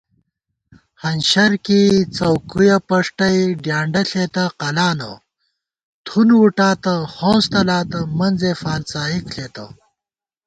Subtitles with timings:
[1.01, 5.11] ہنشر کېئی څؤکُیَہ پݭٹَئی ڈیانڈہ ݪېتہ قلانہ
[5.59, 9.65] * تُھن وُٹاتہ ہونس تلاتہ منزےفالڅائیک ݪېتہ